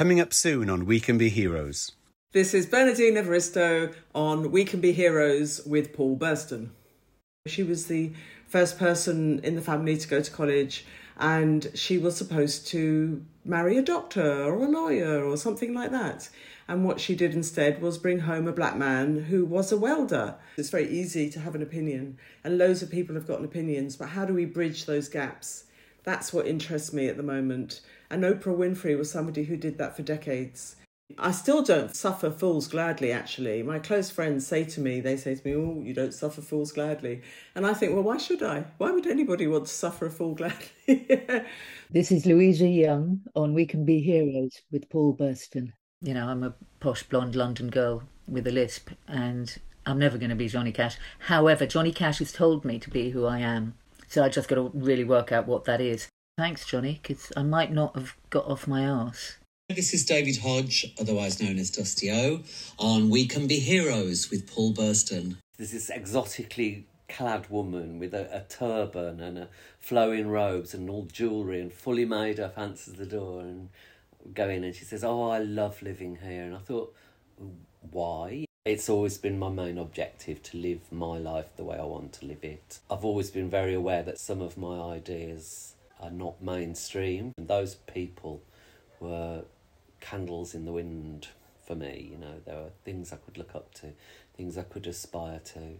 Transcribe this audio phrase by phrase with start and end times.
[0.00, 1.92] Coming up soon on We Can Be Heroes.
[2.32, 6.70] This is Bernardine Evaristo on We Can Be Heroes with Paul Burston.
[7.46, 8.14] She was the
[8.46, 10.86] first person in the family to go to college,
[11.18, 16.30] and she was supposed to marry a doctor or a lawyer or something like that.
[16.66, 20.36] And what she did instead was bring home a black man who was a welder.
[20.56, 24.08] It's very easy to have an opinion, and loads of people have got opinions, but
[24.08, 25.64] how do we bridge those gaps?
[26.04, 27.80] That's what interests me at the moment.
[28.10, 30.76] And Oprah Winfrey was somebody who did that for decades.
[31.18, 33.62] I still don't suffer fools gladly, actually.
[33.62, 36.72] My close friends say to me, they say to me, Oh, you don't suffer fools
[36.72, 37.22] gladly.
[37.54, 38.64] And I think, Well, why should I?
[38.78, 40.68] Why would anybody want to suffer a fool gladly?
[41.90, 46.42] this is Louisa Young on We Can Be Heroes with Paul Burston you know, I'm
[46.42, 50.72] a posh blonde London girl with a lisp, and I'm never going to be Johnny
[50.72, 50.96] Cash.
[51.18, 53.74] However, Johnny Cash has told me to be who I am,
[54.10, 56.08] so I just got to really work out what that is.
[56.36, 59.36] Thanks, Johnny, because I might not have got off my arse.
[59.68, 62.40] This is David Hodge, otherwise known as Dusty O,
[62.76, 65.36] on We Can Be Heroes with Paul Burston.
[65.56, 69.48] There's this exotically clad woman with a, a turban and a
[69.78, 73.68] flowing robes and all jewellery and fully made up answers the door and
[74.34, 76.42] go in and she says, Oh, I love living here.
[76.42, 76.94] And I thought,
[77.92, 78.44] Why?
[78.66, 82.26] It's always been my main objective to live my life the way I want to
[82.26, 82.80] live it.
[82.90, 87.76] I've always been very aware that some of my ideas are not mainstream, and those
[87.76, 88.42] people
[89.00, 89.44] were
[90.00, 91.28] candles in the wind
[91.66, 92.10] for me.
[92.12, 93.94] You know, there were things I could look up to,
[94.36, 95.78] things I could aspire to.